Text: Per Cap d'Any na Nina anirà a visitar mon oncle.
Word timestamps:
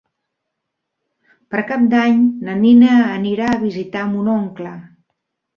Per 1.55 1.61
Cap 1.73 1.83
d'Any 1.93 2.17
na 2.47 2.57
Nina 2.63 2.97
anirà 3.19 3.53
a 3.53 3.61
visitar 3.67 4.09
mon 4.15 4.35
oncle. 4.41 4.77